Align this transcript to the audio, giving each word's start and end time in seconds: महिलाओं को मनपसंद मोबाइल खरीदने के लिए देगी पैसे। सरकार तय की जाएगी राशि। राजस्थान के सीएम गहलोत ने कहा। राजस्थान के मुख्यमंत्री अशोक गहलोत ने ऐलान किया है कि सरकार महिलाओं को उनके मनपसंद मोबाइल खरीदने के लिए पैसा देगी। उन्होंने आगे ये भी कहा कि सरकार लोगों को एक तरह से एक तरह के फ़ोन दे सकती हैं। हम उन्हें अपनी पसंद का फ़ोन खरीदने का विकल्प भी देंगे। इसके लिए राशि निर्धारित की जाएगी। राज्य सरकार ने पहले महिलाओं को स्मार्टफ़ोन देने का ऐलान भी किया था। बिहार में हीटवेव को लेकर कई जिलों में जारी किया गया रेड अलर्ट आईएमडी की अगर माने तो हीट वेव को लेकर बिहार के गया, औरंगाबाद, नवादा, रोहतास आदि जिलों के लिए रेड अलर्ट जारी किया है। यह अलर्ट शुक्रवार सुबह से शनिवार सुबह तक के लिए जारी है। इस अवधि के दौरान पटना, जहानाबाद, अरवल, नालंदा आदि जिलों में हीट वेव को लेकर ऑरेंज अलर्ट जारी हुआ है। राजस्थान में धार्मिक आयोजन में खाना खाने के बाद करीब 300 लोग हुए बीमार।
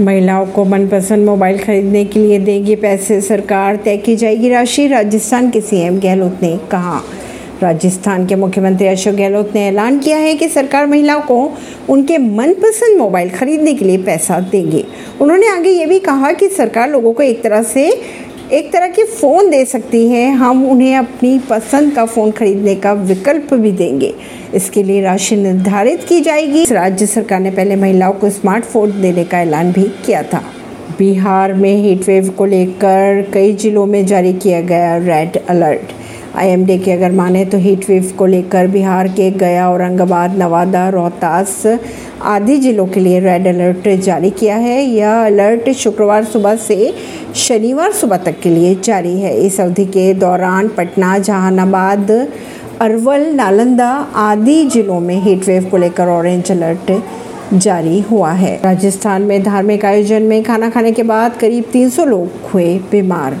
महिलाओं 0.00 0.46
को 0.46 0.64
मनपसंद 0.64 1.26
मोबाइल 1.26 1.58
खरीदने 1.58 2.04
के 2.04 2.20
लिए 2.20 2.38
देगी 2.38 2.76
पैसे। 2.76 3.20
सरकार 3.20 3.76
तय 3.76 3.96
की 3.96 4.16
जाएगी 4.16 4.48
राशि। 4.48 4.86
राजस्थान 4.86 5.50
के 5.50 5.60
सीएम 5.60 6.00
गहलोत 6.00 6.38
ने 6.42 6.58
कहा। 6.70 7.02
राजस्थान 7.62 8.26
के 8.26 8.34
मुख्यमंत्री 8.34 8.86
अशोक 8.86 9.14
गहलोत 9.14 9.52
ने 9.54 9.68
ऐलान 9.68 9.98
किया 9.98 10.18
है 10.18 10.34
कि 10.34 10.48
सरकार 10.48 10.86
महिलाओं 10.86 11.20
को 11.20 11.52
उनके 11.88 12.18
मनपसंद 12.18 12.98
मोबाइल 12.98 13.30
खरीदने 13.30 13.74
के 13.74 13.84
लिए 13.84 13.98
पैसा 13.98 14.40
देगी। 14.40 14.84
उन्होंने 15.20 15.48
आगे 15.48 15.70
ये 15.70 15.86
भी 15.86 15.98
कहा 15.98 16.32
कि 16.32 16.48
सरकार 16.48 16.90
लोगों 16.90 17.12
को 17.12 17.22
एक 17.22 17.42
तरह 17.42 17.62
से 17.62 18.00
एक 18.54 18.72
तरह 18.72 18.88
के 18.88 19.04
फ़ोन 19.04 19.48
दे 19.50 19.64
सकती 19.64 20.06
हैं। 20.08 20.30
हम 20.32 20.64
उन्हें 20.70 20.96
अपनी 20.96 21.38
पसंद 21.38 21.92
का 21.92 22.04
फ़ोन 22.06 22.30
खरीदने 22.30 22.74
का 22.74 22.92
विकल्प 22.92 23.54
भी 23.54 23.72
देंगे। 23.72 24.14
इसके 24.54 24.82
लिए 24.82 25.00
राशि 25.02 25.36
निर्धारित 25.36 26.04
की 26.04 26.20
जाएगी। 26.20 26.64
राज्य 26.64 27.06
सरकार 27.06 27.40
ने 27.40 27.50
पहले 27.50 27.76
महिलाओं 27.76 28.12
को 28.12 28.30
स्मार्टफ़ोन 28.30 29.00
देने 29.02 29.24
का 29.24 29.40
ऐलान 29.40 29.72
भी 29.72 29.82
किया 29.82 30.22
था। 30.22 30.42
बिहार 30.98 31.54
में 31.54 31.74
हीटवेव 31.76 32.28
को 32.28 32.44
लेकर 32.44 33.30
कई 33.34 33.52
जिलों 33.52 33.86
में 33.86 34.06
जारी 34.06 34.32
किया 34.32 34.60
गया 34.60 34.96
रेड 34.96 35.46
अलर्ट 35.46 35.92
आईएमडी 36.36 36.78
की 36.78 36.90
अगर 36.90 37.12
माने 37.12 37.44
तो 37.44 37.58
हीट 37.58 37.88
वेव 37.88 38.12
को 38.18 38.26
लेकर 38.26 38.66
बिहार 38.66 39.08
के 39.08 39.30
गया, 39.30 39.68
औरंगाबाद, 39.70 40.38
नवादा, 40.38 40.88
रोहतास 40.88 41.78
आदि 42.22 42.56
जिलों 42.56 42.86
के 42.86 43.00
लिए 43.00 43.20
रेड 43.20 43.46
अलर्ट 43.46 43.88
जारी 44.00 44.30
किया 44.30 44.56
है। 44.56 44.82
यह 44.82 45.24
अलर्ट 45.26 45.70
शुक्रवार 45.70 46.24
सुबह 46.24 46.56
से 46.56 46.94
शनिवार 47.34 47.92
सुबह 47.92 48.16
तक 48.16 48.40
के 48.40 48.50
लिए 48.50 48.74
जारी 48.84 49.18
है। 49.20 49.36
इस 49.36 49.60
अवधि 49.60 49.84
के 49.84 50.12
दौरान 50.14 50.68
पटना, 50.68 51.18
जहानाबाद, 51.18 52.10
अरवल, 52.80 53.26
नालंदा 53.34 53.90
आदि 54.14 54.64
जिलों 54.64 55.00
में 55.00 55.16
हीट 55.22 55.48
वेव 55.48 55.64
को 55.64 55.76
लेकर 55.76 56.08
ऑरेंज 56.08 56.50
अलर्ट 56.52 56.92
जारी 57.54 58.00
हुआ 58.00 58.30
है। 58.32 58.60
राजस्थान 58.64 59.22
में 59.22 59.42
धार्मिक 59.42 59.84
आयोजन 59.84 60.22
में 60.22 60.42
खाना 60.42 60.70
खाने 60.70 60.92
के 60.92 61.02
बाद 61.02 61.36
करीब 61.36 61.64
300 61.72 62.04
लोग 62.04 62.50
हुए 62.50 62.78
बीमार। 62.90 63.40